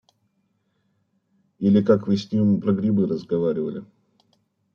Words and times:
Или 1.59 1.83
как 1.83 2.07
Вы 2.07 2.17
с 2.17 2.31
ним 2.31 2.59
про 2.59 2.71
грибы 2.73 3.05
разговаривали. 3.05 3.85